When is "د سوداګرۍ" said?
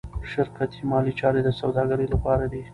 1.43-2.07